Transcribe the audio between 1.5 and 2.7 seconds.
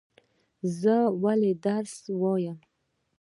درس وایم؟